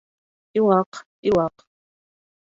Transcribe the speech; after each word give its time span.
—Илаҡ, 0.59 1.01
илаҡ! 1.31 1.67